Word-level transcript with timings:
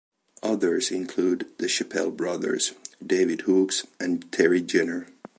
Others 0.41 0.89
include 0.89 1.45
the 1.59 1.67
Chappell 1.67 2.09
brothers, 2.09 2.73
David 3.05 3.41
Hookes 3.41 3.85
and 3.99 4.31
Terry 4.31 4.59
Jenner. 4.63 5.07